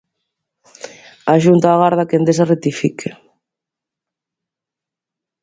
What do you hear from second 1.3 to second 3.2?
A Xunta agarda que Endesa rectifique.